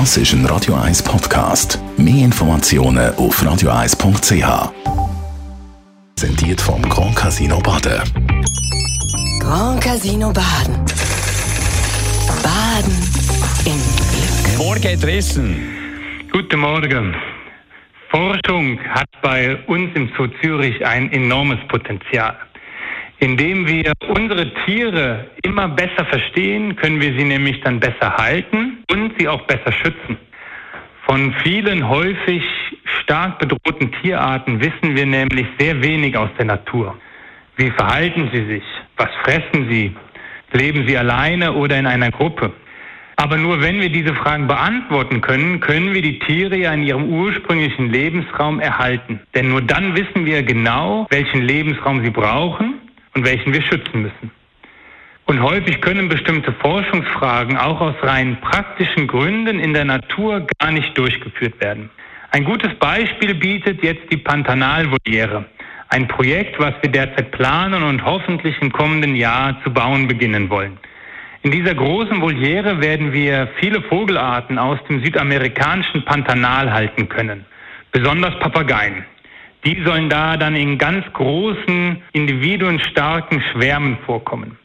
[0.00, 1.78] Das ist ein Radio 1 Podcast.
[1.96, 4.72] Mehr Informationen auf radio1.ch.
[6.16, 8.02] Präsentiert vom Grand Casino Baden.
[9.38, 10.84] Grand Casino Baden.
[12.42, 12.92] Baden
[13.66, 13.78] im
[14.10, 14.58] Glück.
[14.58, 15.62] Morgen Dresden.
[16.32, 17.14] Guten Morgen.
[18.10, 22.36] Forschung hat bei uns im Zoo Zürich ein enormes Potenzial.
[23.20, 28.73] Indem wir unsere Tiere immer besser verstehen, können wir sie nämlich dann besser halten
[29.18, 30.16] sie auch besser schützen.
[31.06, 32.42] Von vielen häufig
[33.02, 36.96] stark bedrohten Tierarten wissen wir nämlich sehr wenig aus der Natur.
[37.56, 38.64] Wie verhalten sie sich?
[38.96, 39.94] Was fressen sie?
[40.52, 42.52] Leben sie alleine oder in einer Gruppe?
[43.16, 47.08] Aber nur wenn wir diese Fragen beantworten können, können wir die Tiere ja in ihrem
[47.12, 49.20] ursprünglichen Lebensraum erhalten.
[49.34, 52.80] Denn nur dann wissen wir genau, welchen Lebensraum sie brauchen
[53.14, 54.30] und welchen wir schützen müssen.
[55.26, 60.96] Und häufig können bestimmte Forschungsfragen auch aus rein praktischen Gründen in der Natur gar nicht
[60.98, 61.88] durchgeführt werden.
[62.30, 65.46] Ein gutes Beispiel bietet jetzt die Pantanalvoliere.
[65.88, 70.78] Ein Projekt, was wir derzeit planen und hoffentlich im kommenden Jahr zu bauen beginnen wollen.
[71.42, 77.44] In dieser großen Voliere werden wir viele Vogelarten aus dem südamerikanischen Pantanal halten können,
[77.92, 79.04] besonders Papageien.
[79.64, 84.58] Die sollen da dann in ganz großen, individuenstarken Schwärmen vorkommen.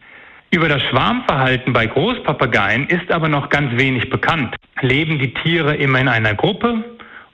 [0.51, 4.55] Über das Schwarmverhalten bei Großpapageien ist aber noch ganz wenig bekannt.
[4.81, 6.83] Leben die Tiere immer in einer Gruppe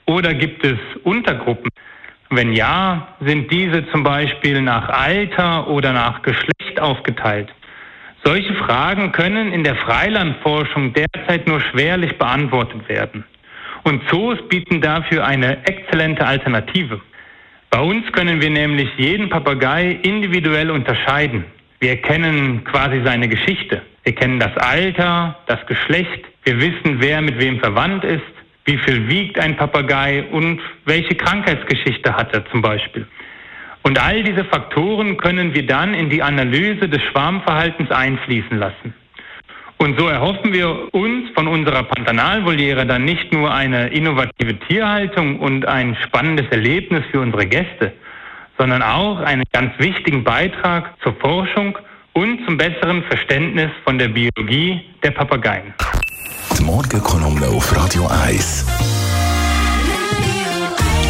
[0.06, 1.70] oder gibt es Untergruppen?
[2.30, 7.54] Wenn ja, sind diese zum Beispiel nach Alter oder nach Geschlecht aufgeteilt?
[8.26, 13.24] Solche Fragen können in der Freilandforschung derzeit nur schwerlich beantwortet werden.
[13.84, 17.00] Und Zoos bieten dafür eine exzellente Alternative.
[17.70, 21.46] Bei uns können wir nämlich jeden Papagei individuell unterscheiden.
[21.80, 23.82] Wir kennen quasi seine Geschichte.
[24.04, 26.26] Wir kennen das Alter, das Geschlecht.
[26.44, 28.22] Wir wissen, wer mit wem verwandt ist,
[28.66, 33.06] wie viel wiegt ein Papagei und welche Krankheitsgeschichte hat er zum Beispiel.
[33.84, 38.94] Und all diese Faktoren können wir dann in die Analyse des Schwarmverhaltens einfließen lassen.
[39.78, 45.68] Und so erhoffen wir uns von unserer Pantanalvoliere dann nicht nur eine innovative Tierhaltung und
[45.68, 47.94] ein spannendes Erlebnis für unsere Gäste,
[48.58, 51.78] sondern auch einen ganz wichtigen Beitrag zur Forschung
[52.14, 55.74] und zum besseren Verständnis von der Biologie der Papageien.
[56.58, 58.66] Die Morgenkolumne auf Radio 1.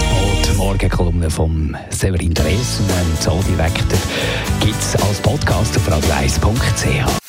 [0.10, 4.00] Und die Morgenkolumne vom Severin Dresen, dem Zoodirektor,
[4.60, 7.26] gibt es als Podcast auf radio1.ch.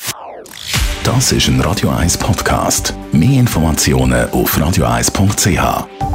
[1.03, 2.93] Das ist ein Radio 1 Podcast.
[3.13, 6.06] Mehr Informationen auf radio1.ch.